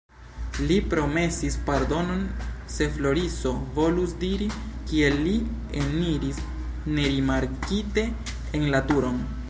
Li 0.69 0.75
promesis 0.93 1.57
pardonon, 1.67 2.23
se 2.75 2.87
Floriso 2.95 3.51
volus 3.77 4.15
diri, 4.23 4.47
kiel 4.93 5.21
li 5.27 5.37
eniris 5.83 6.41
nerimarkite 6.97 8.11
en 8.61 8.71
la 8.77 8.87
turon. 8.93 9.23